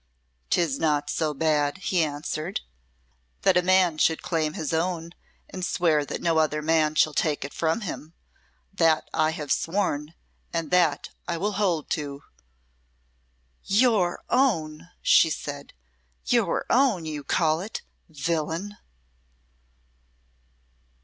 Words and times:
"'Tis 0.49 0.79
not 0.79 1.11
so 1.11 1.31
bad," 1.31 1.77
he 1.77 2.03
answered, 2.03 2.61
"that 3.43 3.55
a 3.55 3.61
man 3.61 3.99
should 3.99 4.23
claim 4.23 4.53
his 4.53 4.73
own, 4.73 5.11
and 5.51 5.63
swear 5.63 6.03
that 6.03 6.23
no 6.23 6.39
other 6.39 6.59
man 6.63 6.95
shall 6.95 7.13
take 7.13 7.45
it 7.45 7.53
from 7.53 7.81
him. 7.81 8.15
That 8.73 9.07
I 9.13 9.29
have 9.29 9.51
sworn, 9.51 10.15
and 10.51 10.71
that 10.71 11.09
I 11.27 11.37
will 11.37 11.51
hold 11.51 11.91
to." 11.91 12.23
"Your 13.65 14.23
own!" 14.27 14.89
she 15.03 15.29
said 15.29 15.71
"your 16.25 16.65
own 16.67 17.05
you 17.05 17.23
call 17.23 17.59
it 17.61 17.83
villain!" 18.09 18.77